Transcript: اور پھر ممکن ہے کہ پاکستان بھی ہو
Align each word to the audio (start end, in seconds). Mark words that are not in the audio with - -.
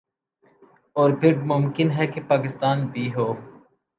اور 0.95 1.11
پھر 1.11 1.35
ممکن 1.43 1.91
ہے 1.91 2.07
کہ 2.07 2.21
پاکستان 2.27 2.85
بھی 2.87 3.09
ہو 3.13 3.31